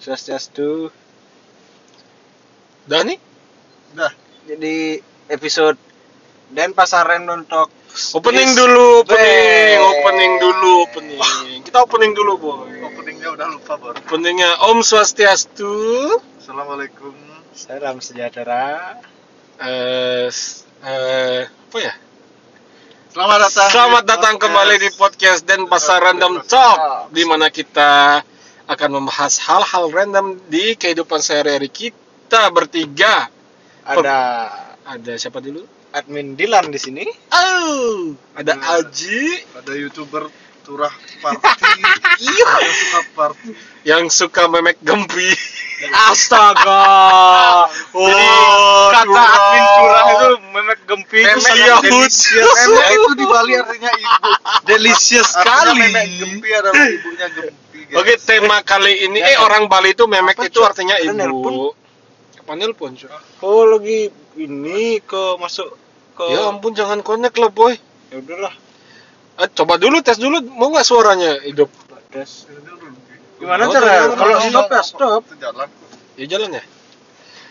[0.00, 0.88] Swastiastu.
[2.88, 3.18] Udah nih?
[3.92, 4.12] Udah.
[4.48, 5.76] Jadi episode
[6.50, 7.68] dan pasar random talk.
[8.14, 11.20] Opening is dulu, opening, opening dulu, opening.
[11.66, 12.70] Kita opening dulu, boy.
[12.86, 13.92] Openingnya udah lupa bor.
[13.92, 15.74] Openingnya Om Swastiastu.
[16.38, 17.12] Assalamualaikum.
[17.52, 18.94] Salam sejahtera.
[19.60, 21.92] Eh, s- eh, apa ya?
[23.10, 23.68] Selamat datang.
[23.68, 24.44] Selamat datang podcast.
[24.48, 28.22] kembali di podcast dan pasar random talk, di mana kita
[28.70, 33.26] akan membahas hal-hal random di kehidupan sehari-hari kita bertiga.
[33.82, 34.18] Ada
[34.86, 35.66] Ada siapa dulu?
[35.90, 37.02] admin Dilan di sini.
[37.28, 40.30] Oh, ada Ada- Aji Ada youtuber
[40.62, 41.50] turah party.
[42.20, 42.46] Iya.
[42.52, 43.50] Yang suka party.
[43.82, 45.30] yang suka memek gempi.
[46.06, 46.84] Astaga.
[47.90, 48.26] Oh, Jadi
[48.92, 49.26] kata curah.
[49.26, 51.84] admin curah itu memek gempi itu Memek sangat Yahud.
[51.84, 52.54] delicious.
[52.60, 54.30] Memek itu di Bali artinya ibu.
[54.64, 55.74] delicious sekali.
[55.80, 57.59] memek gempi adalah ibunya gempi.
[57.90, 61.10] Oke, tema kali ini Ya, eh orang Bali itu memek Apa, itu artinya ibu.
[61.12, 61.54] nelpon?
[62.38, 63.42] Apa nelpon, Cok?
[63.42, 65.74] Oh lagi ini ke masuk
[66.14, 67.74] ke Ya ampun jangan connect lah, boy.
[68.08, 68.54] ya udahlah.
[69.36, 71.70] Eh, coba dulu tes dulu mau nggak suaranya hidup?
[72.10, 72.46] Tes.
[73.38, 74.12] Gimana Oh, cara?
[74.12, 75.22] Kalau stop ya stop.
[75.24, 75.68] Itu jalan.
[76.14, 76.62] Ya jalan ya.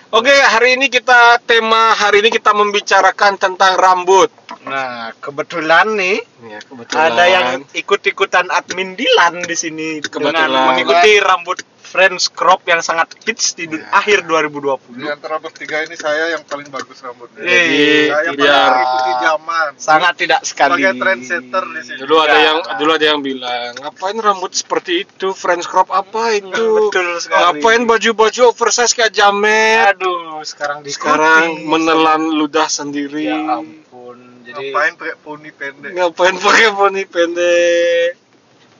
[0.09, 4.33] Oke, hari ini kita tema hari ini kita membicarakan tentang rambut.
[4.65, 6.17] Nah, kebetulan nih
[6.49, 7.13] Ya, kebetulan.
[7.13, 10.49] ada yang ikut-ikutan admin Dilan di sini Kebetulan.
[10.49, 11.57] dengan mengikuti rambut
[11.89, 13.81] French crop yang sangat hits di Ya.
[13.91, 14.93] akhir 2020.
[14.93, 17.41] Di antara bertiga ini saya yang paling bagus rambutnya.
[17.41, 19.69] Eh, saya mengikuti zaman.
[19.81, 20.85] Sangat tidak sekali.
[20.85, 21.97] Sebagai trendsetter di sini.
[22.05, 22.45] Dulu ada Ya.
[22.45, 25.33] yang dulu ada yang bilang, ngapain rambut seperti itu?
[25.33, 26.45] French crop apa itu?
[26.93, 27.41] Betul sekali.
[27.57, 29.97] Ngapain baju-baju oversize kayak jamet?
[29.97, 30.93] Aduh, sekarang diikuti.
[30.93, 33.33] Sekarang menelan ludah sendiri.
[33.33, 34.45] Ya ampun.
[34.45, 35.91] Jadi Ngapain pakai poni pendek?
[35.93, 38.09] Ngapain pakai poni pendek?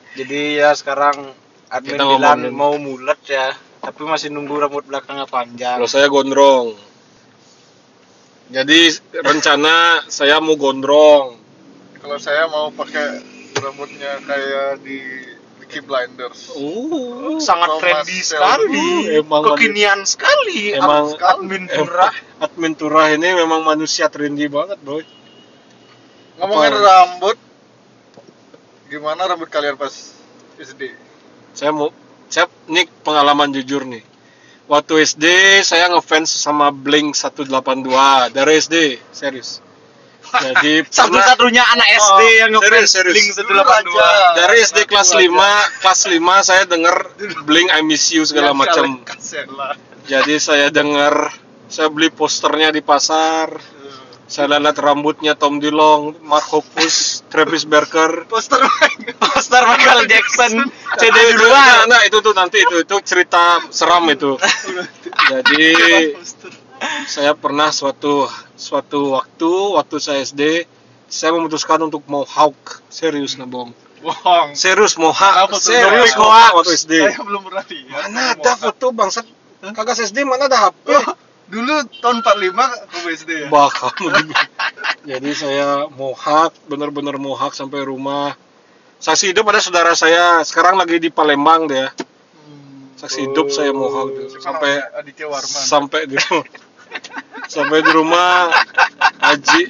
[0.10, 1.32] jadi ya sekarang
[1.70, 2.52] admin Kita ngomongin.
[2.52, 5.78] mau mulet ya, tapi masih nunggu rambut belakangnya panjang.
[5.78, 6.74] Kalau saya gondrong.
[8.50, 11.38] Jadi rencana saya mau gondrong.
[12.02, 13.22] Kalau saya mau pakai
[13.62, 14.98] rambutnya kayak di
[15.62, 16.50] Peaky Blinders.
[16.58, 20.74] Uh, sangat Thomas trendy sekali, Emang kekinian sekali.
[20.74, 22.10] Emang- admin curah.
[22.46, 25.06] admin turah ini memang manusia trendy banget, boy.
[26.42, 26.82] Ngomongin Apa?
[26.82, 27.38] rambut,
[28.90, 29.94] gimana rambut kalian pas
[30.58, 30.90] SD?
[31.60, 31.92] Saya mau
[32.32, 34.00] saya ini pengalaman jujur nih.
[34.72, 35.26] Waktu SD
[35.68, 38.76] saya ngefans sama Blink 182 dari SD,
[39.12, 39.60] serius.
[40.46, 43.14] Jadi Satu-satunya anak SD Oh, yang ngefans serius, serius.
[43.18, 43.76] Blink Dulu 182.
[43.76, 44.08] aja.
[44.40, 46.96] dari SD kelas 5, kelas 5 saya denger
[47.44, 48.86] Blink I Miss You segala Yang macam.
[50.08, 51.34] Jadi saya dengar,
[51.68, 53.52] saya beli posternya di pasar.
[54.30, 58.30] Saya lihat rambutnya Tom DeLonge, Mark Hoppus, Travis Barker.
[58.30, 58.62] Poster
[59.18, 60.70] Poster Michael Jackson.
[61.02, 61.64] CD Nah, dua.
[61.90, 64.38] nah, itu tuh nanti itu itu cerita seram itu.
[65.34, 65.66] Jadi
[67.10, 70.70] saya pernah suatu suatu waktu waktu saya SD
[71.10, 73.74] saya memutuskan untuk mau hawk serius nah bom.
[74.00, 74.54] Bohong.
[74.56, 78.06] serius mau hawk serius mau hawk waktu SD Saya belum pernah lihat.
[78.14, 79.26] mana ada foto bangsat.
[79.74, 80.86] Kagak SD mana ada HP
[81.50, 83.48] dulu tahun 45 ke SD ya?
[83.50, 84.34] kamu gitu.
[85.10, 88.38] jadi saya mohak bener-bener mohak sampai rumah.
[89.00, 91.90] Saksi hidup ada saudara saya sekarang lagi di Palembang dia.
[93.00, 94.72] Saksi hidup saya mohak sampai
[95.42, 96.18] sampai di
[97.54, 98.52] sampai di rumah
[99.20, 99.66] Aji.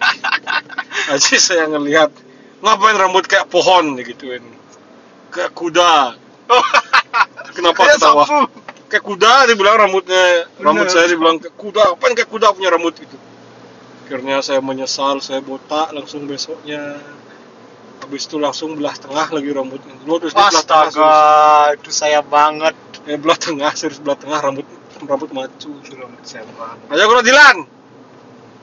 [1.15, 2.11] Aji saya ngelihat
[2.59, 3.95] ngapain rambut kayak pohon?
[3.95, 4.43] Digituin
[5.29, 6.17] kayak kuda.
[7.55, 8.23] Kenapa Kayak ketawa?
[8.25, 8.58] sapu.
[8.89, 10.93] Kayak kuda dibilang rambutnya rambut Bener.
[10.93, 13.17] saya dibilang kayak kuda apaan kayak kuda punya rambut gitu
[14.05, 16.97] akhirnya saya menyesal saya botak langsung besoknya
[18.01, 21.13] habis itu langsung belah tengah lagi rambutnya dulu terus belah tengah Astaga,
[21.77, 22.73] itu saya banget.
[22.73, 23.05] serius.
[23.05, 24.65] eh belah tengah serius belah tengah rambut
[24.99, 26.89] rambut macu Itu rambut saya banget.
[26.89, 27.57] ayo bro Dilan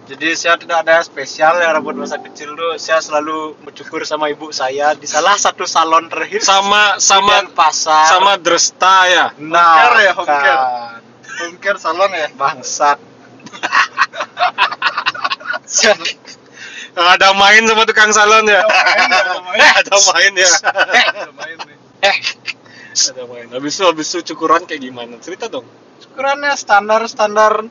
[0.07, 2.79] Jadi saya tidak ada spesial ya rambut masa kecil tuh.
[2.79, 8.07] Saya selalu mencukur sama ibu saya di salah satu salon terhits sama sama pasar.
[8.07, 10.63] sama Dresta ya nah, Home care ya, home care.
[11.43, 12.31] Home care salon ya?
[12.39, 12.99] bangsat.
[16.97, 19.61] ada main sama tukang salon ya Ada main.
[19.67, 21.77] eh ada main ya Ada main nih.
[22.07, 22.17] eh,
[23.13, 25.67] ada main habis itu habis itu cukuran kayak gimana cerita dong
[26.01, 27.67] cukurannya standar standar.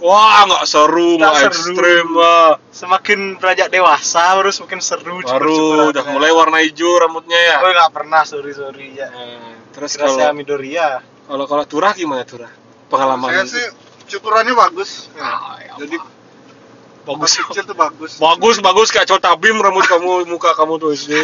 [0.00, 5.20] Wah nggak seru Nggak ekstrim wah Semakin beranjak dewasa terus makin seru.
[5.20, 7.56] baru udah mulai warna hijau rambutnya ya?
[7.60, 9.12] Oh nggak pernah sorry sorry ya.
[9.12, 10.88] Nah, terus Kira saya kalau Midoriya.
[11.28, 12.48] kalau kalau turah gimana turah?
[12.88, 13.66] Pengalaman Saya sih
[14.16, 15.12] cukurannya bagus.
[15.20, 15.96] Ah, ya Jadi
[17.04, 17.30] bagus.
[17.36, 18.16] Kecil tuh bagus.
[18.16, 21.20] bagus bagus kayak cota bim rambut kamu muka kamu tuh SD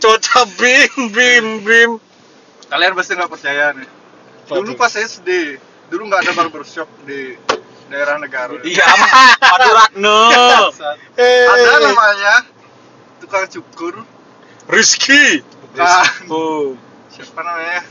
[0.00, 1.90] cota bim bim bim.
[2.70, 3.88] Kalian pasti nggak percaya nih.
[4.50, 5.58] Dulu pas SD
[5.90, 7.34] dulu nggak ada barbershop di
[7.90, 8.54] daerah negara.
[8.62, 8.86] Iya,
[9.42, 10.18] Maduratno.
[11.18, 12.34] ada namanya
[13.18, 14.06] tukang cukur.
[14.70, 15.42] Rizky.
[15.74, 16.30] bukan.
[16.30, 16.78] Oh.
[17.10, 17.82] siapa namanya?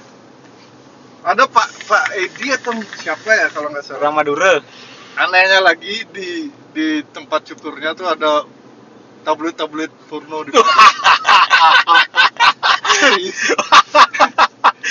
[1.27, 4.07] Ada Pak Pak Edi atau siapa ya kalau nggak salah?
[4.07, 4.63] Orang Madura.
[5.19, 8.47] anehnya lagi di di tempat cukurnya tuh ada
[9.27, 10.55] tablet-tablet porno di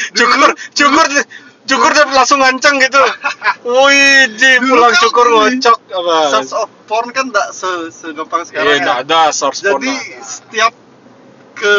[0.08, 1.08] Cukur, cukur,
[1.68, 2.98] cukur dan langsung ngancang gitu.
[3.68, 6.16] Wih, di pulang kan cukur ngocok apa?
[6.32, 9.84] source of porn kan tak se segampang Iya, sekarang nggak ya ada source porn.
[9.84, 9.92] jadi
[10.24, 10.72] setiap
[11.52, 11.72] ke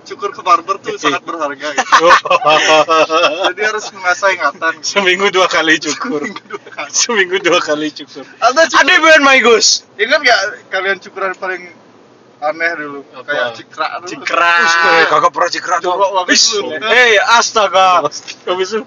[0.00, 2.06] cukur ke barber tuh sangat berharga gitu.
[3.52, 4.88] jadi harus mengasah ingatan gitu.
[4.98, 6.24] Seminggu dua kali cukur.
[6.90, 8.24] Seminggu dua kali cukur.
[8.40, 9.84] ada cukur Ada Ben Maigus.
[9.94, 10.40] ingat nggak
[10.72, 11.62] kalian cukuran paling
[12.40, 13.20] aneh dulu Apa?
[13.26, 14.54] kayak cikrak dulu Cikra.
[15.06, 15.88] Kagak pernah cikra tuh.
[15.90, 16.72] Jorok banget Is, lu.
[16.72, 17.88] Eh, astaga.
[18.46, 18.80] Habis itu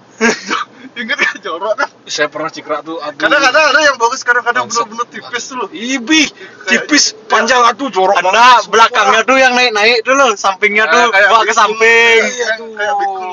[0.94, 2.98] ingat nggak jorok kan saya pernah cikra tuh.
[2.98, 3.14] aduh.
[3.16, 6.22] kadang-kadang ada yang bagus kadang-kadang bener-bener tipis loh Ibi,
[6.64, 8.70] tipis, panjang aduh jorok banget.
[8.70, 12.20] belakangnya tuh yang naik-naik tuh loh, sampingnya tuh bawa ke samping.
[12.22, 12.74] kayak, Aduh.
[12.74, 13.32] kayak bikul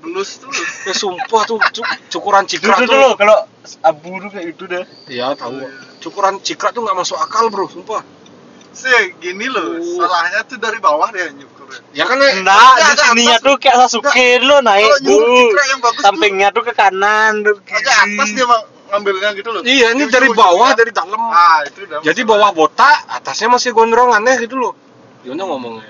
[0.00, 3.36] belus tuh loh Ya sumpah tuh cu- cukuran Itu cikra tuh loh kalau
[3.82, 4.84] abu tuh kayak itu dah.
[5.06, 5.60] Iya tahu.
[6.00, 8.00] Cukuran cikra tuh nggak masuk akal bro, sumpah.
[8.74, 9.98] Sih gini loh Uh.
[9.98, 13.76] salahnya tuh dari bawah dia nyukur ya Ya kan Enggak, Nggak, di sininya tuh kayak
[13.80, 15.38] Sasuke dulu naik kalau nyukur tuh.
[15.40, 17.34] cikrak yang bagus Sampingnya tuh ke kanan
[17.64, 21.18] agak atas dia mah ngambilnya gitu loh Iya, ini dari bawah, dari dalam.
[21.18, 24.72] ah itu udah Jadi bawah botak, atasnya masih gondrong aneh gitu loh.
[25.20, 25.88] Gimana ngomongnya?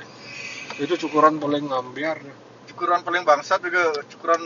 [0.77, 2.19] Itu cukuran paling ngambiar.
[2.65, 4.41] cukuran paling bangsat juga cukuran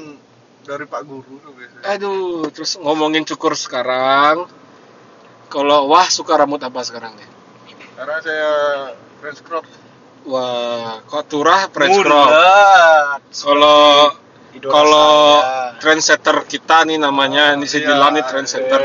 [0.61, 4.45] dari Pak Guru tuh biasanya Aduh, terus ngomongin cukur sekarang.
[5.47, 7.29] Kalau wah suka rambut apa sekarang nih?
[7.99, 8.51] Karena saya
[9.19, 9.67] French crop
[10.29, 12.29] Wah, kok turah French crop.
[12.29, 13.21] Mulat.
[13.33, 14.13] Kalau
[14.61, 15.13] kalau
[15.81, 18.81] trendsetter kita nih namanya ini si Iya, Dilan nih trendsetter.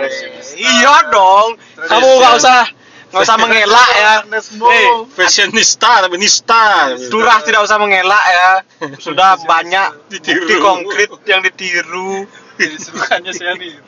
[0.56, 1.60] Iya dong.
[1.83, 2.63] Kamu nggak usah
[3.12, 4.13] nggak usah mengelak ya.
[4.30, 4.71] Nesmo.
[4.71, 6.95] Eh, Fashionista tapi nista.
[7.12, 8.51] Turah tidak usah mengelak ya.
[9.04, 10.48] Sudah banyak Ditiru.
[10.48, 12.24] bukti konkret yang ditiru.
[12.94, 13.82] Bukannya saya niru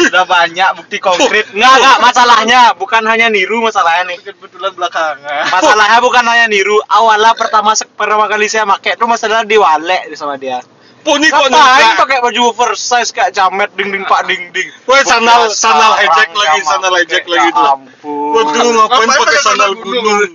[0.00, 1.52] Sudah banyak bukti konkret.
[1.52, 4.18] Enggak, enggak, masalahnya bukan hanya niru masalahnya nih.
[4.24, 6.80] kebetulan belakangan Masalahnya bukan hanya niru.
[6.88, 10.64] Awalnya pertama pertama kali saya pakai tuh masalah diwalek sama dia.
[11.00, 12.04] Poni kok nyangka?
[12.04, 14.68] pakai baju oversize kayak jamet ding ding pak ding ding.
[14.84, 17.02] Woi, sandal sandal hijack orang lagi, sandal pakai.
[17.08, 17.66] hijack lagi Ya tuh.
[17.72, 18.32] ampun.
[18.36, 20.32] Waduh, ngapain pakai sandal gunung?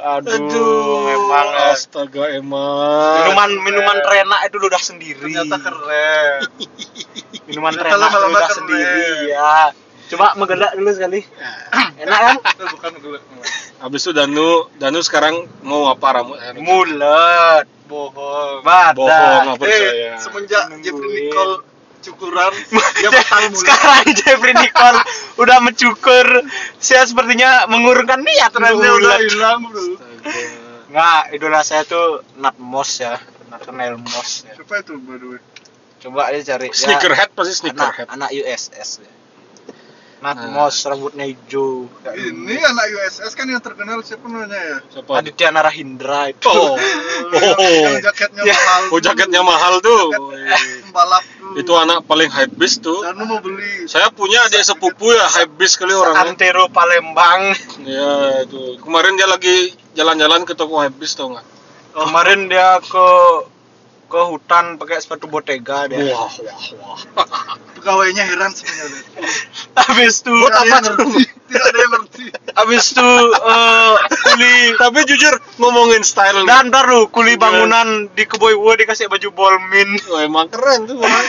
[0.00, 1.70] Aduh, Aduh, memang eh.
[1.70, 3.14] astaga emang.
[3.20, 5.20] minuman minuman terenak itu udah sendiri.
[5.28, 6.40] ternyata keren
[7.46, 8.56] Minuman Ternyata terenak lama-lama udah keren.
[8.56, 9.54] sendiri ya.
[10.08, 11.20] Coba menggelak dulu sekali.
[11.96, 12.36] Enak kan?
[12.74, 13.18] bukan dulu
[13.78, 16.36] Habis itu Danu, Danu sekarang mau apa rambut?
[16.58, 18.96] Mulet, bohong badan.
[18.98, 19.90] Bohong, percaya.
[20.10, 20.64] eh semenjak.
[20.80, 21.54] Jeffrey Nicole
[22.02, 22.52] cukuran
[22.96, 25.00] dia bakal mulai Sekarang Jeffrey Nicole
[25.36, 26.26] udah mencukur.
[26.76, 28.72] Saya sepertinya mengurungkan niat udah
[29.20, 29.84] hilang bro
[30.90, 33.14] Nggak, idola saya tuh Nat Moss ya.
[33.46, 34.54] Nathaniel Moss ya.
[34.54, 35.40] siapa itu by the way
[36.00, 36.66] Coba aja cari.
[36.66, 38.06] Ya, Sneakerhead pasti anak, sneakerhead.
[38.08, 39.10] anak USS ya.
[40.20, 40.48] Nat Nah.
[40.50, 41.88] Moss rambutnya hijau.
[42.10, 45.12] ini anak USS kan yang terkenal siapa namanya ya Siapa?
[45.14, 46.44] Aditya Narahindra itu.
[46.46, 46.76] Oh,
[47.86, 48.52] yang jaketnya Ya.
[48.54, 50.12] mahal oh jaketnya mahal tuh.
[50.82, 53.02] pembalap tuh Itu anak paling hype beast tuh.
[53.02, 56.30] dan lu mau beli Saya punya adik sepupu ya hype beast kali orangnya.
[56.30, 57.50] Antero Palembang.
[57.82, 58.78] Ya itu.
[58.78, 61.46] Kemarin dia lagi jalan-jalan ke toko hype beast tau nggak?
[61.90, 63.06] Kemarin dia ke
[64.10, 66.10] ke hutan pakai sepatu Bottega dia.
[66.10, 67.54] Wah, wah, wah.
[67.78, 69.02] pegawainya heran sebenarnya
[69.78, 74.98] Habis itu tidak ada yang ngerti tidak ada yang ngerti habis itu eh, kuli Tapi
[75.08, 79.96] jujur ngomongin style dan ntar lu kuli bangunan di Keboy Ua dikasih baju bolmin.
[80.10, 81.24] Wah, emang keren tuh orang.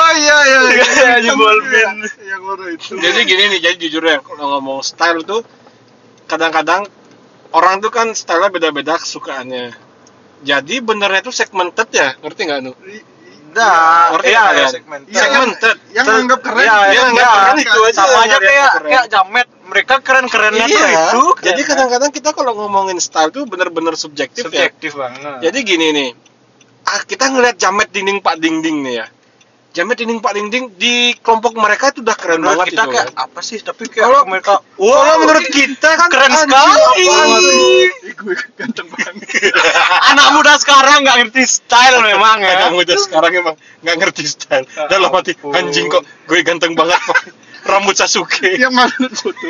[0.00, 0.86] oh iya iya iya
[1.20, 2.06] Iya, Bolvin.
[2.22, 5.42] yang warna itu jadi gini nih, jadi jujur ya kalau ngomong style tuh
[6.30, 6.86] kadang-kadang
[7.52, 9.74] orang tuh kan stylenya beda-beda kesukaannya.
[10.44, 12.72] Jadi benernya tuh segmented ya, ngerti nggak nu?
[13.56, 14.68] Dah, Ngerti iya, kalian?
[14.68, 15.00] segmen.
[15.08, 15.76] Iya, yang- Segmented.
[15.96, 17.36] yang Ter- anggap keren iya, Dia iya, nggak iya.
[17.40, 17.96] keren itu aja.
[17.96, 19.46] Sama aja yang kayak kayak jamet.
[19.66, 20.88] Mereka keren-kerennya tuh Iya.
[20.92, 21.22] itu.
[21.40, 24.68] Jadi kadang-kadang kita kalau ngomongin style tuh bener-bener subjektif, ya.
[24.68, 25.40] subjektif banget.
[25.40, 26.10] Jadi gini nih,
[26.84, 29.06] ah, kita ngeliat jamet dinding pak dinding nih ya.
[29.76, 32.90] Jamet dinding pak dinding di kelompok mereka itu udah keren menurut banget kita itu.
[32.90, 33.24] kayak kan.
[33.28, 33.58] apa sih?
[33.60, 37.04] Tapi kayak Kalau- mereka Kalau menurut kita kan keren sekali.
[38.08, 39.14] gue ganteng banget
[40.10, 42.56] anak muda sekarang nggak ngerti style memang ya.
[42.58, 44.64] Anak muda sekarang emang nggak ngerti style.
[44.88, 45.52] Dalam hati ampun.
[45.52, 47.20] anjing kok gue ganteng banget pak.
[47.68, 48.56] Rambut Sasuke.
[49.12, 49.46] foto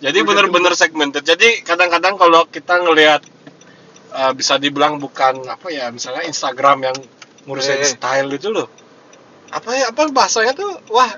[0.00, 1.20] Jadi bener-bener segmented.
[1.20, 3.20] Jadi kadang-kadang kalau kita ngelihat
[4.10, 6.96] eh, bisa dibilang bukan apa ya misalnya Instagram yang
[7.40, 7.86] ngurusin Eh.
[7.86, 8.68] style itu loh
[9.50, 10.72] apa ya apa bahasanya tuh?
[10.94, 11.10] Wah.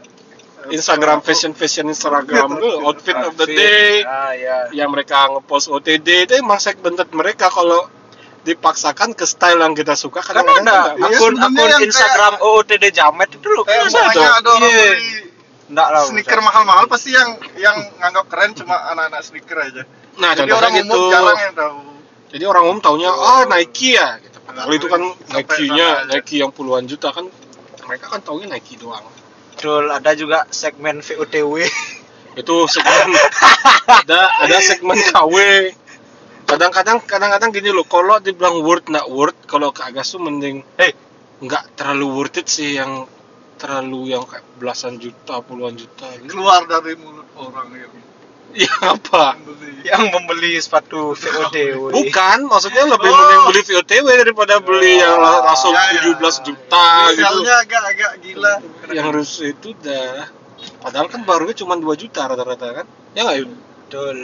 [0.71, 2.57] Instagram fashion fashion Instagram.
[2.57, 4.07] Tuh outfit of the day.
[4.07, 7.51] Ah ya yang mereka ngepost OTD itu emang segmented mereka.
[7.51, 7.91] Kalau
[8.43, 10.79] dipaksakan ke style yang kita suka kan kadang-kadang ada.
[10.99, 14.51] nggak Iya, akun akun Instagram OOTD Jamet itu loh kayak kan ada?
[14.51, 14.87] orang Iya.
[14.99, 15.11] beli
[15.73, 19.83] Enggak lah sneaker mahal-mahal pasti yang yang nganggap keren cuma anak-anak sneaker aja.
[20.21, 20.85] Nah jadi contohnya orang gitu.
[20.85, 21.79] umum jarang yang tahu.
[22.33, 24.39] Jadi orang umum taunya ah Nike ya gitu.
[24.43, 25.89] padahal itu kan Nike-nya.
[26.13, 27.25] Nike yang puluhan juta kan
[27.87, 29.05] mereka kan taunya Nike doang.
[29.53, 31.63] Betul, ada juga segmen VOTW
[32.41, 33.09] itu segmen.
[34.07, 35.35] Ada ada segmen KW
[36.49, 40.93] kadang-kadang kadang-kadang gini loh kalau dibilang worth nggak worth kalau ke Agas tuh mending Hei.
[41.41, 43.09] nggak terlalu worth it sih yang
[43.57, 46.35] terlalu yang kayak belasan juta puluhan juta gitu.
[46.35, 47.95] Keluar dari mulut orang yang
[48.55, 49.37] ya apa
[49.83, 53.17] yang membeli sepatu VOTW bukan maksudnya lebih Oh.
[53.17, 56.13] mending beli VOTW daripada beli yang la- langsung Ya, ya.
[56.13, 58.55] 17 juta gitu misalnya agak-agak gila
[58.91, 60.29] yang harus itu dah
[60.79, 63.51] padahal kan barunya cuma 2 juta rata-rata kan ya nggak Yun?
[63.83, 64.17] Betul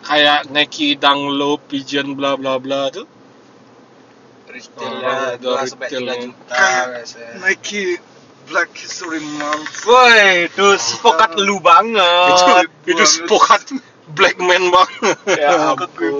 [0.00, 3.06] kayak Nike Danglo Pigeon bla bla bla tuh
[4.48, 6.16] Retailnya Oh, 2 sampai 3 retailnya.
[6.24, 6.66] juta.
[7.38, 8.00] Nike
[8.48, 9.84] Black History Month.
[9.84, 12.64] Woi, itu spokat lu itu banget.
[12.88, 13.08] itu banget.
[13.08, 13.62] spokat
[14.16, 15.16] black man banget.
[15.36, 16.12] Ya ampun.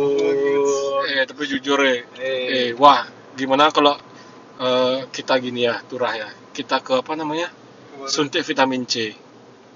[1.08, 2.04] eh tapi jujur eh.
[2.20, 3.96] Eh, eh wah gimana kalau
[4.60, 6.28] eh, kita gini ya turah ya.
[6.52, 7.48] Kita ke apa namanya?
[8.04, 9.16] Suntik vitamin C.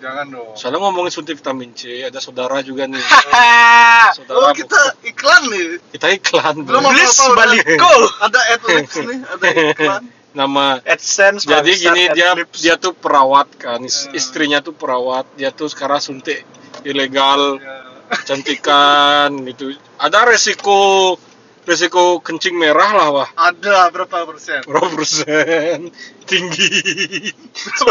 [0.03, 0.53] Jangan dong.
[0.53, 3.01] Soalnya ngomongin suntik vitamin C ada saudara juga nih.
[4.19, 4.77] Saudara oh kita
[5.09, 5.81] iklan nih.
[5.97, 7.97] Kita iklan belum apa-apa balikku.
[8.21, 12.59] ada adlibs nih ada iklan nama AdSense jadi gini dia AdLibs.
[12.61, 14.17] dia tuh perawat kan Hmm.
[14.17, 16.45] istrinya tuh perawat dia tuh sekarang suntik
[16.83, 18.19] ilegal Ya.
[18.25, 19.77] cantikan gitu.
[20.01, 21.17] Ada resiko
[21.63, 23.29] resiko kencing merah lah wah.
[23.39, 24.67] Ada berapa persen?
[24.67, 25.93] Berapa persen?
[26.29, 26.69] Tinggi.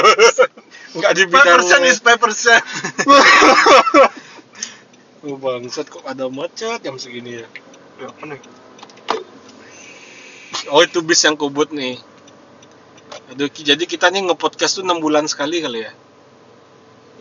[0.97, 2.59] Nggak di 5 bidang persen is 5 persen
[5.23, 7.47] oh, bangsat kok ada macet jam segini ya?
[8.01, 8.09] Ya,
[10.67, 11.95] oh itu bis yang kubut nih
[13.63, 15.91] jadi kita nih nge-podcast tuh 6 bulan sekali kali ya?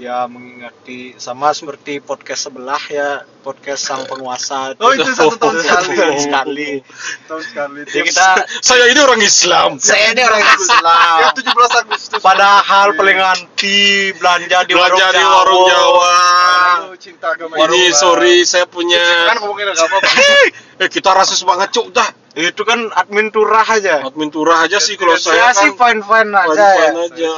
[0.01, 4.73] Ya mengingati sama seperti podcast sebelah ya podcast sang penguasa.
[4.81, 5.93] Oh itu satu tahun sekali.
[5.93, 6.71] Tahun sekali.
[7.29, 7.81] tahun sekali.
[7.85, 8.29] Jadi kita
[8.65, 9.77] saya ini orang Islam.
[9.77, 11.19] Saya ini orang ya Islam.
[11.37, 12.21] 17 Agustus.
[12.25, 15.37] Padahal paling anti belanja di warung belanja di Jawa.
[15.37, 16.17] warung Jawa.
[16.81, 20.01] Aduh, cinta agama ini sorry saya punya kan ngomongin agama
[20.81, 21.93] eh kita rasis banget cuk.
[21.93, 24.07] Dah Itu kan admin turah aja.
[24.07, 27.07] admin turah aja sih kalau Saya saya sih kan fine fine aja fine-fine ya.
[27.07, 27.35] aja.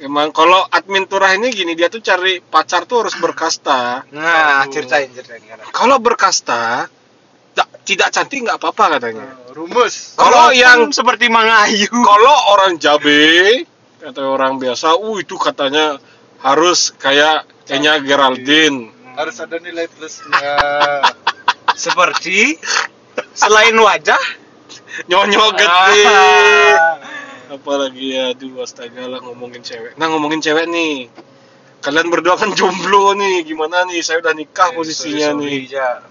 [0.00, 4.08] Emang kalau admin turah ini gini dia tuh cari pacar tuh harus berkasta.
[4.10, 5.60] Nah, ceritain ceritain kan.
[5.70, 6.88] kalau berkasta
[7.52, 9.26] tak- tidak cantik nggak apa-apa katanya.
[9.28, 10.16] Eh, rumus.
[10.16, 11.92] Kalau yang- seperti Mangayu.
[11.92, 13.62] kalau orang Jabe
[14.00, 16.00] atau orang biasa uh itu katanya
[16.40, 18.88] harus kayak Enya Geraldine.
[19.14, 20.56] Harus ada nilai plusnya.
[21.76, 22.56] Seperti
[23.34, 24.22] selain wajah
[25.06, 26.04] nyonyol gede.
[27.56, 29.98] Apalagi ya aduh astaga lah ngomongin cewek.
[29.98, 31.10] Nah ngomongin cewek nih.
[31.82, 33.42] Kalian berdua kan jomblo nih.
[33.42, 33.98] Gimana nih?
[34.04, 35.66] Saya udah nikah posisinya nih.
[35.66, 36.02] Ya.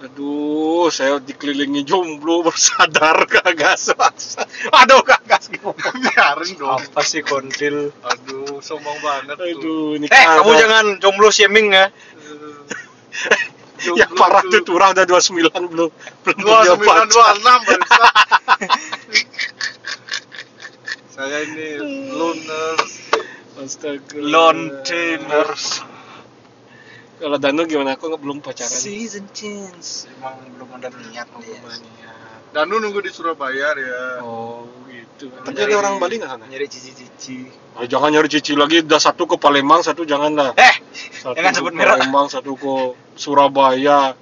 [0.00, 4.48] aduh saya dikelilingi jomblo bersadar kagak swasta.
[4.72, 6.80] Aduh kagak biarin dong.
[6.80, 7.92] Apa sih kontil?
[8.00, 9.46] aduh sombong banget tuh.
[9.46, 11.92] Aduh ini Eh, kamu jangan jomblo shaming ya.
[13.80, 14.60] Yang parah tuh.
[14.64, 15.90] turah udah 29 belum
[16.24, 17.08] belum dua punya sembilan pacar.
[17.08, 18.10] dua enam barusan.
[21.16, 21.68] saya ini
[22.12, 22.92] loners
[23.60, 25.84] astaga Lontiners.
[27.20, 30.08] kalau Danu gimana kok nggak belum pacaran Season change.
[30.08, 31.60] Emang belum ada niat nih.
[32.00, 32.39] ya.
[32.50, 35.30] Danu nunggu di Surabaya ya oh gitu.
[35.46, 36.44] Nyari- ada orang Bali nggak sana?
[36.50, 37.46] Nyari cici-cici.
[37.78, 40.74] Oh, jangan nyari cici lagi udah satu ke Palembang satu jangan lah Eh,
[41.22, 42.02] satu jangan sebut merek.
[42.02, 42.74] Palembang satu ke
[43.14, 44.18] Surabaya.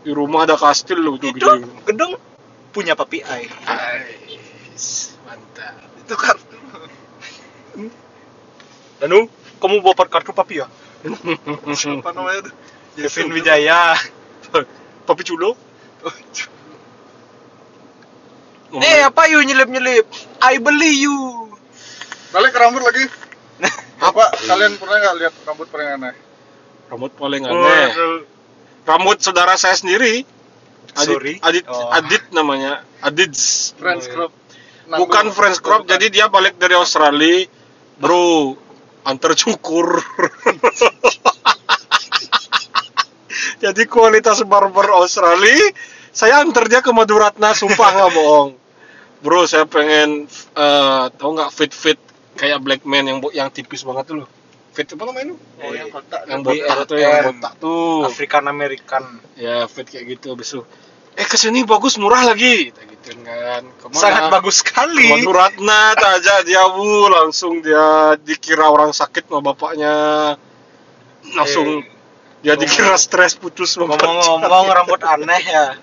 [0.00, 2.16] Di rumah ada kastil loh itu itu gede gedung
[2.72, 3.44] punya papi ai.
[5.26, 5.74] Mantap.
[6.00, 6.56] Itu kartu.
[8.98, 9.28] Danu,
[9.60, 10.66] kamu bawa kartu papi ya?
[10.98, 12.54] apa namanya tuh
[12.98, 13.94] Kevin Wijaya.
[15.06, 15.54] papi culo
[18.68, 20.04] Eh, apa you nyelip-nyelip?
[20.44, 21.16] I beli you.
[22.28, 23.08] balik ke rambut lagi.
[24.04, 26.14] Apa kalian pernah nggak lihat rambut paling aneh?
[26.92, 27.88] Rambut paling aneh.
[28.84, 30.28] rambut saudara saya sendiri.
[30.92, 31.34] Adit, Sorry.
[31.40, 31.88] Adit, Oh.
[31.96, 32.84] Adit namanya.
[33.00, 33.32] Adit
[33.80, 34.32] French crop
[34.88, 37.48] bukan French crop jadi dia balik dari Australia.
[37.98, 38.54] Bro
[39.08, 39.98] antar cukur.
[43.58, 45.74] Jadi kualitas barber Australia
[46.12, 48.50] saya antar dia ke Maduratna sumpah nggak bohong.
[49.18, 51.98] Bro saya pengen eh tahu nggak fit fit
[52.38, 54.28] kayak black man yang yang tipis banget tuh loh.
[54.72, 55.34] Fit apa namanya?
[55.34, 56.22] Lu Oh, yang kotak.
[56.30, 57.24] yang BR botak tuh yang M.
[57.34, 58.06] botak tuh.
[58.06, 59.04] African American.
[59.34, 60.64] Ya fit kayak gitu besok
[61.18, 62.70] eh ke sini bagus murah lagi.
[62.70, 63.98] Kita gitu kan Ke mana?
[63.98, 65.10] sangat bagus sekali.
[65.10, 67.10] Maduratna aja dia bu.
[67.10, 69.94] Langsung dia dikira orang sakit sama bapaknya.
[71.34, 71.82] Langsung
[72.38, 75.74] dia dikira stres putus ngomong-ngomong rambut aneh ya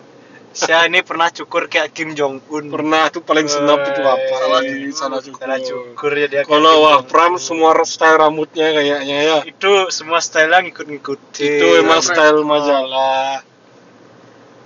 [0.56, 4.24] saya ini pernah cukur kayak Kim Jong Un pernah tuh paling senap itu apa?
[4.40, 4.96] Salah Ih, cukur.
[4.96, 7.00] salah cukur, Salah cukur ya dia kalau Kim wah.
[7.04, 9.38] Pram semua style rambutnya kayaknya ya.
[9.44, 11.60] Itu semua style ngikut-ngikutin.
[11.60, 13.44] Itu emang style majalah.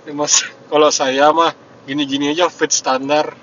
[0.06, 0.30] Emang
[0.70, 1.50] kalau saya mah
[1.90, 3.34] gini-gini aja fit standar.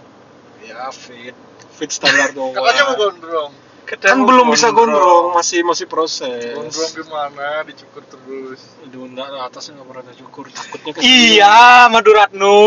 [0.63, 1.35] Ya fit.
[1.75, 3.66] Fit standar doang Katanya mau gondrong.
[3.95, 7.63] Kan belum bisa gondrong masih masih proses Gondrong gimana?
[7.63, 8.59] Dicukur terus.
[8.83, 10.45] Aduh, enggak, atasnya nggak pernah ada cukur.
[10.51, 12.59] Takutnya ke iya Maduratnu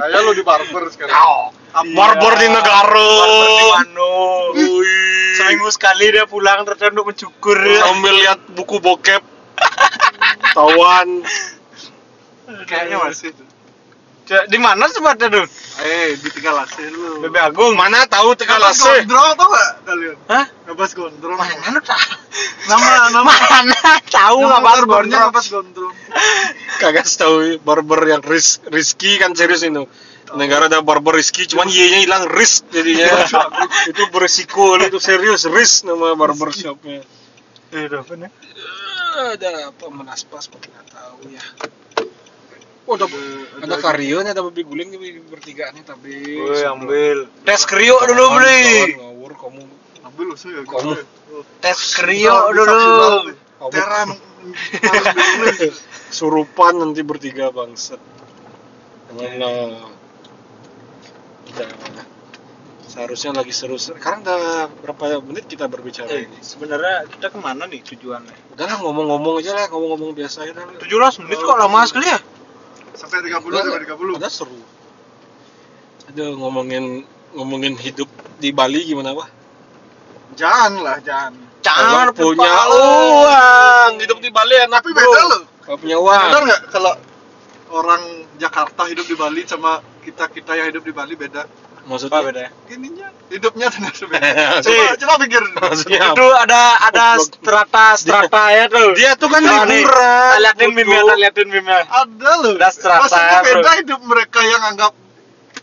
[0.00, 1.12] Saya lo di barber sekarang.
[1.12, 1.52] Kau.
[1.92, 2.88] Barber di negara.
[3.20, 4.16] Barber di Mano.
[5.36, 7.58] Seminggu sekali dia pulang ternyata untuk mencukur.
[7.60, 9.22] Sambil lihat buku bokep.
[10.56, 11.08] Tawan.
[12.64, 13.36] Kayaknya masih.
[13.36, 13.59] Ja-
[14.30, 15.46] Di mana tempatnya tuh?
[15.80, 17.18] Eh, ditinggal AC lu.
[17.26, 17.74] Bebe Agung.
[17.74, 18.86] Mana tahu tegal Ngabas AC.
[19.02, 20.16] gondrong tau gak kalian?
[20.30, 20.46] Hah?
[20.70, 21.34] Ngabas gondrong.
[21.34, 22.02] Mana tak?
[22.70, 25.22] Nama nama Mana tahu barbernya gondrong?
[25.34, 25.94] ngabas gondrong.
[26.82, 29.82] Kagak tahu barber yang ris Rizky kan serius itu.
[30.30, 33.26] Negara ada barber Rizky, cuman Y-nya hilang risk jadinya.
[33.90, 37.02] itu berisiko itu serius risk nama barber shopnya.
[37.74, 38.30] Itu apa nih?
[38.30, 41.42] Eh, ada apa menaspas nggak tahu ya.
[42.90, 43.06] Oh, ada,
[43.62, 46.42] ada karyon, ada babi guling tapi bertiga nih tapi.
[46.42, 47.30] Woi ambil.
[47.46, 48.98] Tes kriuk dulu beli.
[48.98, 49.62] Ngawur kamu.
[50.10, 50.66] Ambil lu sih ya.
[50.66, 50.98] Kamu.
[51.62, 53.30] Tes kriuk dulu.
[53.70, 54.10] Teran.
[56.10, 58.02] surupan nanti bertiga bangsat.
[59.14, 59.86] Mana?
[61.46, 61.70] Udah.
[62.90, 63.78] Seharusnya lagi seru.
[63.78, 66.42] Sekarang udah berapa menit kita berbicara Eh, ini?
[66.42, 68.34] sebenarnya kita ke mana nih tujuannya?
[68.58, 70.74] Udahlah ngomong-ngomong aja lah, ngomong-ngomong biasa aja lah.
[70.74, 72.18] 17 menit kok lama sekali ya?
[72.94, 74.18] Sampai 30 sampai 30.
[74.18, 74.60] Ada seru.
[76.10, 78.10] Ada ngomongin ngomongin hidup
[78.42, 79.28] di Bali gimana pak?
[80.34, 81.34] Jangan lah, jangan.
[81.60, 85.04] Jangan punya uang, hidup di Bali enak Tapi bro.
[85.04, 85.42] beda loh.
[85.60, 86.28] Kalau punya uang.
[86.32, 86.92] Benar nggak kalau
[87.70, 88.02] orang
[88.40, 91.44] Jakarta hidup di Bali sama kita kita yang hidup di Bali beda?
[91.90, 92.22] Apa Maksudnya?
[92.22, 92.50] bedanya?
[92.70, 94.22] Ininya hidupnya ternyata beda.
[94.22, 94.62] Iya.
[94.62, 95.42] coba coba pikir.
[95.58, 98.94] Maksudnya Itu ada ada strata strata ya tuh.
[98.94, 100.38] Dia tuh kan liburan.
[100.38, 101.82] liatin ya, tak liatin meme ya.
[101.90, 102.54] Ada loh.
[102.54, 104.92] Ada strata, Maksudnya beda hidup mereka yang anggap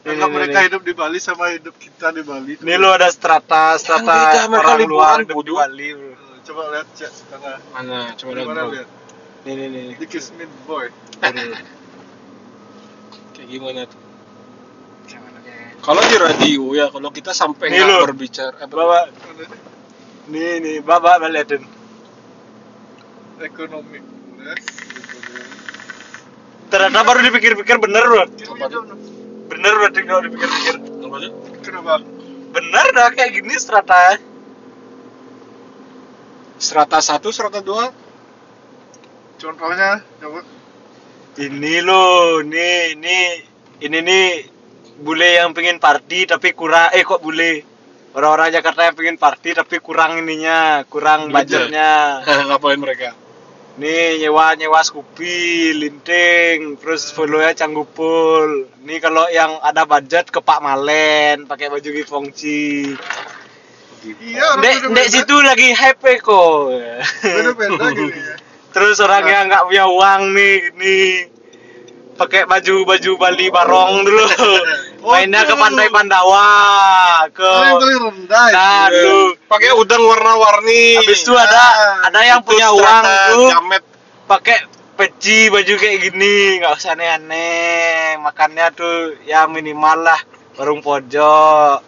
[0.04, 2.60] anggap mereka hidup di Bali sama hidup kita di Bali.
[2.60, 5.52] Ini lo ada strata strata beda, orang luar hidup di.
[5.56, 5.90] Bali.
[5.96, 6.12] bro.
[6.12, 7.60] Eh, Coba lihat chat sana.
[7.72, 8.16] Mana?
[8.20, 8.32] Coba
[8.72, 8.88] lihat?
[9.48, 9.96] Nih nih nih.
[9.96, 10.92] Di Kismin Boy.
[13.36, 14.07] Kayak gimana tuh?
[15.82, 19.44] Kalau di radio ya, kalau kita sampai Nih, nggak berbicara, eh, Bawa Mana
[20.28, 20.60] nih?
[20.60, 21.64] nih bawa liatin.
[23.40, 24.00] Ekonomi.
[26.68, 28.04] Ternyata baru dipikir-pikir bener.
[28.04, 29.00] Ini dong.
[29.48, 30.76] Bener berarti kalau dipikir-pikir.
[31.64, 32.04] Kenapa?
[32.52, 34.20] Bener dah kayak gini strata.
[36.58, 38.08] Strata 1, strata 2
[39.38, 40.42] Contohnya coba.
[41.38, 43.26] Ini loh, nih nih
[43.86, 44.57] ini nih
[45.02, 47.64] bule yang pengen party tapi kurang eh kok bule?
[48.18, 52.22] Orang-orang Jakarta yang pengen party tapi kurang ininya kurang budgetnya.
[52.50, 53.14] Ngapain mereka?
[53.78, 60.66] nih nyewa nyewa Scoopy linting terus follow-nya canggupul nih kalau yang ada budget ke Pak
[60.66, 62.98] Malen pakai baju gifongci
[64.08, 66.70] Iya, dek dek situ lagi hype kok.
[67.28, 68.36] Beda-beda gini ya.
[68.72, 71.10] terus orang yang nggak punya uang nih nih.
[72.16, 74.24] Pakai baju baju Bali Barong dulu
[75.08, 76.48] mainnya ke pantai Pandawa
[77.32, 78.48] ke Paling rendah.
[78.52, 78.88] nah
[79.48, 81.00] Pakai udang warna-warni.
[81.00, 81.64] habis itu ada
[82.04, 83.84] ada yang Itu punya uang tuh Jamet.
[84.26, 84.58] pakai
[84.94, 90.20] peci baju kayak gini nggak usah aneh-aneh makannya tuh ya minimal lah
[90.56, 91.86] warung pojok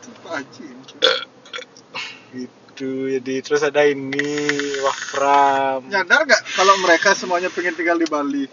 [2.32, 4.46] gitu jadi terus ada ini
[4.80, 8.46] wah pram Nyadar nggak kalau mereka semuanya pengen tinggal di Bali?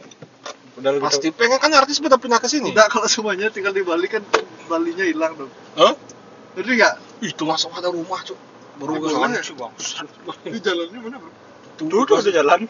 [0.77, 2.69] udah lu Pasti pengen kan artis pada pindah ke sini.
[2.69, 4.21] Enggak, kalau semuanya tinggal di Bali kan
[4.67, 5.53] Balinya hilang dong.
[5.79, 5.95] Hah?
[6.57, 6.95] Jadi nggak?
[7.23, 8.39] Itu masuk ada rumah, Cuk.
[8.77, 9.41] Baru Di gua mana?
[9.41, 10.09] sih, bangsat.
[10.45, 11.33] Di jalannya mana bro?
[11.77, 12.65] tuh tuh ada jalan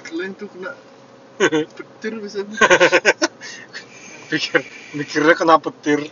[0.00, 0.72] Kalian tuh kena
[1.76, 2.40] petir bisa.
[4.32, 4.64] Pikir
[4.96, 6.08] mikirnya kena petir.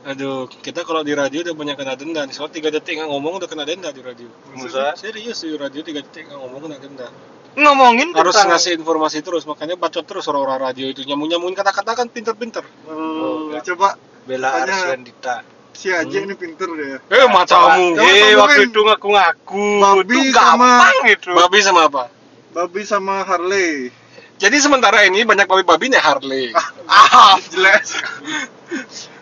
[0.00, 2.32] Aduh, kita kalau di radio udah banyak kena denda nih.
[2.32, 4.32] Soal 3 detik nggak ngomong udah kena denda di radio.
[4.56, 4.96] Masa?
[4.96, 7.06] Serius di radio 3 detik nggak ngomong kena denda.
[7.52, 11.92] Ngomongin harus tentang ngasih informasi terus makanya bacot terus orang-orang radio itu nyambung nyambungin kata-kata
[11.94, 13.66] kan pinter-pinter Oh, enggak.
[13.66, 13.88] coba
[14.22, 15.42] bela Arswendita.
[15.72, 17.00] si Aji ini pinter deh.
[17.00, 19.66] eh Coba Eh, waktu itu ngaku-ngaku.
[19.80, 21.30] babi Itu sama- itu.
[21.32, 22.04] babi sama apa
[22.50, 23.90] Babi sama Harley.
[24.36, 26.52] jadi sementara ini banyak babi-babinya Harley
[26.86, 27.96] Ah, jelas.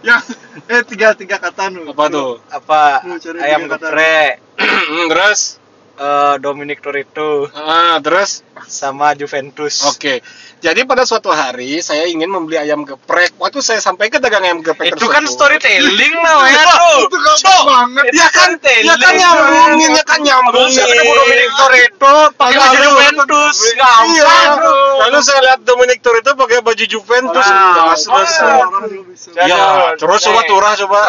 [0.00, 0.20] ya,
[0.66, 1.88] eh tiga tiga kata nu.
[1.88, 3.02] apa tuh Apa?
[3.38, 5.56] Ayam geprek, Hmm, terus
[5.98, 9.86] eh, Dominic Torito, ah terus sama Juventus.
[9.86, 10.18] Oke,
[10.58, 13.36] jadi pada suatu hari saya ingin membeli ayam geprek.
[13.36, 17.06] Waktu saya sampai ke dagang ayam geprek Itu kan storytelling namanya tuh.
[17.06, 18.04] Itu gampang banget.
[18.08, 20.74] Itu Ya kan, ya kan nyambungin, ya kan nyambungin.
[20.74, 23.56] Terus ketemu Dominic Torito pakai Lalu- baju Juventus.
[23.62, 23.76] Iya.
[23.78, 24.82] Gampang tuh.
[24.98, 27.46] Lalu saya lihat Dominic Torito pakai baju Juventus.
[27.46, 29.44] Ah, Nah, ah.
[29.44, 29.62] Ya,
[29.94, 31.00] terus coba turah coba.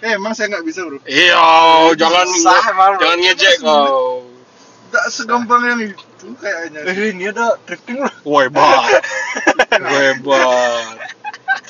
[0.00, 0.96] Eh, emang saya nggak bisa bro.
[1.04, 1.44] Iya,
[1.94, 2.26] jangan
[2.96, 4.24] jangan ngejek kau.
[4.90, 6.80] Tak segampang yang itu kayaknya.
[6.86, 8.12] Eh, ini ada drifting loh.
[8.24, 9.02] Hebat.
[9.72, 10.96] Hebat.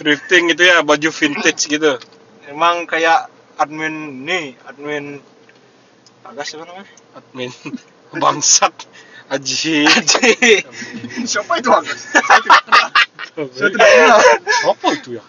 [0.01, 2.01] Drifting itu ya baju vintage gitu.
[2.51, 5.21] Emang kayak admin nih, admin
[6.31, 6.87] Agas siapa namanya?
[7.17, 7.51] Admin
[8.23, 8.75] bangsat.
[9.31, 9.83] Aji.
[9.87, 10.63] Aji.
[11.27, 12.01] Siapa itu Agus?
[12.13, 12.89] Saya tidak kenal.
[13.51, 14.21] Saya tidak kenal.
[14.71, 15.25] Apa itu ya?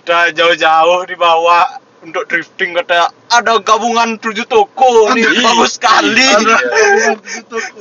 [0.00, 6.24] Kita jauh-jauh dibawa untuk drifting kata ada gabungan tujuh toko nih Ih, bagus sekali.
[6.24, 6.56] Ada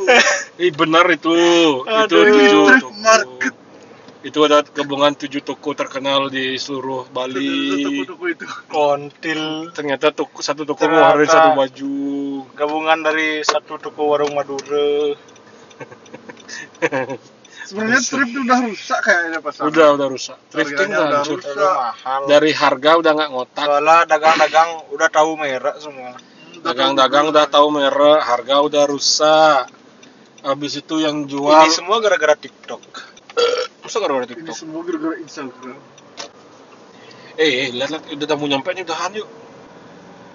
[0.09, 0.19] Iya.
[0.59, 1.31] Eh benar itu.
[1.83, 2.91] Itu tujuh toko.
[2.99, 3.53] market.
[4.19, 7.79] Itu ada gabungan tujuh toko terkenal di seluruh Bali.
[7.79, 8.45] Toko-toko itu.
[8.67, 11.95] Kontil Ternyata toko satu toko ngeluarin satu baju.
[12.53, 15.15] gabungan dari satu toko warung Madura.
[17.69, 19.53] Sebenarnya trip itu udah rusak kayaknya pas.
[19.61, 20.37] Udah udah rusak.
[20.49, 21.37] Drifting Harganya udah udah hancur.
[21.37, 21.53] rusak.
[21.53, 22.21] Terlalu mahal.
[22.25, 23.65] Dari harga udah nggak ngotak.
[23.69, 26.11] Soalnya dagang-dagang udah tahu merek semua.
[26.59, 29.61] Dagang-dagang udah tahu merek, harga udah rusak.
[30.39, 32.81] Habis itu yang jual Ini semua gara-gara TikTok.
[33.79, 34.55] Masa gara-gara Ini TikTok?
[34.57, 35.77] semua gara-gara Instagram.
[37.37, 39.29] Eh, eh, lihat lihat udah mau nyampe nih udahan yuk.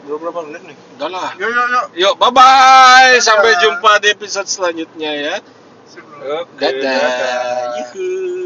[0.05, 0.77] Belum berapa menit nih?
[0.97, 1.31] Udah lah.
[1.37, 1.83] Yo yo.
[1.97, 3.17] Yuk, bye bye.
[3.19, 5.37] Sampai jumpa di episode selanjutnya ya.
[6.25, 7.77] Sebelum- Oke, Dadah.
[7.77, 8.44] Yuhu.